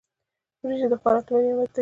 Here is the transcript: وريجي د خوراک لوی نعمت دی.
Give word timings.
وريجي 0.63 0.87
د 0.91 0.95
خوراک 1.01 1.25
لوی 1.31 1.43
نعمت 1.47 1.69
دی. 1.73 1.79